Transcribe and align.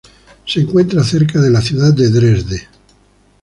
Se 0.47 0.59
encuentra 0.59 1.03
cerca 1.03 1.39
de 1.39 1.51
la 1.51 1.61
ciudad 1.61 1.93
de 1.93 2.09
Dresde. 2.09 2.67